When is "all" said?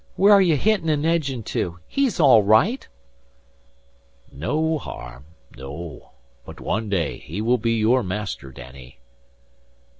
2.19-2.41